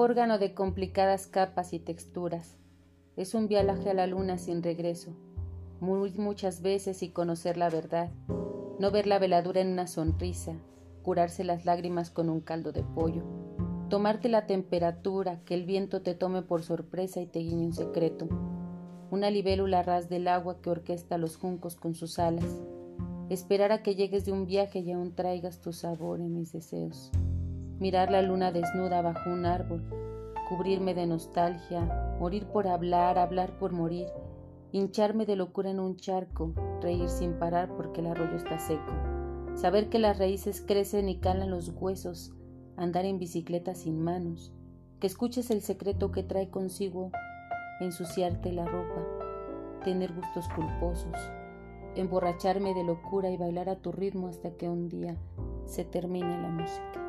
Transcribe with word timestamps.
órgano 0.00 0.38
de 0.38 0.54
complicadas 0.54 1.26
capas 1.26 1.72
y 1.72 1.80
texturas. 1.80 2.56
Es 3.16 3.34
un 3.34 3.48
viaje 3.48 3.90
a 3.90 3.94
la 3.94 4.06
luna 4.06 4.38
sin 4.38 4.62
regreso, 4.62 5.10
muy 5.80 6.12
muchas 6.12 6.62
veces 6.62 7.02
y 7.02 7.08
conocer 7.08 7.56
la 7.56 7.68
verdad, 7.68 8.08
no 8.78 8.92
ver 8.92 9.08
la 9.08 9.18
veladura 9.18 9.60
en 9.60 9.72
una 9.72 9.88
sonrisa, 9.88 10.54
curarse 11.02 11.42
las 11.42 11.64
lágrimas 11.64 12.10
con 12.10 12.30
un 12.30 12.40
caldo 12.40 12.70
de 12.70 12.84
pollo, 12.84 13.24
tomarte 13.88 14.28
la 14.28 14.46
temperatura, 14.46 15.40
que 15.44 15.54
el 15.54 15.64
viento 15.64 16.00
te 16.00 16.14
tome 16.14 16.42
por 16.42 16.62
sorpresa 16.62 17.20
y 17.20 17.26
te 17.26 17.40
guiñe 17.40 17.66
un 17.66 17.72
secreto, 17.72 18.28
una 19.10 19.30
libélula 19.30 19.82
ras 19.82 20.08
del 20.08 20.28
agua 20.28 20.60
que 20.62 20.70
orquesta 20.70 21.18
los 21.18 21.36
juncos 21.36 21.74
con 21.74 21.96
sus 21.96 22.20
alas, 22.20 22.62
esperar 23.30 23.72
a 23.72 23.82
que 23.82 23.96
llegues 23.96 24.24
de 24.26 24.30
un 24.30 24.46
viaje 24.46 24.78
y 24.78 24.92
aún 24.92 25.16
traigas 25.16 25.60
tu 25.60 25.72
sabor 25.72 26.20
en 26.20 26.34
mis 26.34 26.52
deseos, 26.52 27.10
mirar 27.78 28.10
la 28.10 28.22
luna 28.22 28.52
desnuda 28.52 29.02
bajo 29.02 29.30
un 29.30 29.46
árbol, 29.46 29.82
cubrirme 30.48 30.94
de 30.94 31.06
nostalgia, 31.06 32.16
morir 32.18 32.46
por 32.46 32.66
hablar, 32.66 33.18
hablar 33.18 33.58
por 33.58 33.72
morir, 33.72 34.08
hincharme 34.72 35.26
de 35.26 35.36
locura 35.36 35.70
en 35.70 35.80
un 35.80 35.96
charco, 35.96 36.52
reír 36.80 37.08
sin 37.08 37.34
parar 37.34 37.68
porque 37.76 38.00
el 38.00 38.08
arroyo 38.08 38.36
está 38.36 38.58
seco, 38.58 38.92
saber 39.54 39.88
que 39.88 39.98
las 39.98 40.18
raíces 40.18 40.60
crecen 40.60 41.08
y 41.08 41.18
calan 41.18 41.50
los 41.50 41.68
huesos, 41.70 42.32
andar 42.76 43.04
en 43.04 43.18
bicicleta 43.18 43.74
sin 43.74 44.02
manos, 44.02 44.52
que 45.00 45.06
escuches 45.06 45.50
el 45.50 45.62
secreto 45.62 46.10
que 46.10 46.22
trae 46.22 46.50
consigo 46.50 47.10
ensuciarte 47.80 48.52
la 48.52 48.64
ropa, 48.64 49.06
tener 49.84 50.12
gustos 50.12 50.48
culposos, 50.48 51.16
emborracharme 51.94 52.74
de 52.74 52.84
locura 52.84 53.30
y 53.30 53.36
bailar 53.36 53.68
a 53.68 53.76
tu 53.76 53.92
ritmo 53.92 54.28
hasta 54.28 54.50
que 54.56 54.68
un 54.68 54.88
día 54.88 55.16
se 55.66 55.84
termine 55.84 56.42
la 56.42 56.48
música. 56.48 57.07